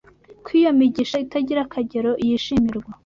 [0.45, 2.91] ko iyo migisha itagira akagero yishimirwa